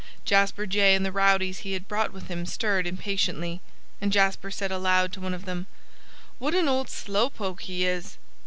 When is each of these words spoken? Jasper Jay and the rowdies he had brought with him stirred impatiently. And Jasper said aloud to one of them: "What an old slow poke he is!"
Jasper 0.25 0.65
Jay 0.65 0.95
and 0.95 1.05
the 1.05 1.11
rowdies 1.11 1.59
he 1.59 1.73
had 1.73 1.87
brought 1.87 2.11
with 2.11 2.25
him 2.27 2.43
stirred 2.47 2.87
impatiently. 2.87 3.61
And 4.01 4.11
Jasper 4.11 4.49
said 4.49 4.71
aloud 4.71 5.13
to 5.13 5.21
one 5.21 5.35
of 5.35 5.45
them: 5.45 5.67
"What 6.39 6.55
an 6.55 6.67
old 6.67 6.89
slow 6.89 7.29
poke 7.29 7.61
he 7.61 7.85
is!" 7.85 8.17